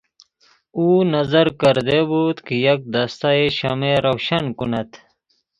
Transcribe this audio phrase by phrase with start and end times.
[0.77, 4.97] او نذر کرده بود که یک دستهٔ شمع روشن کند.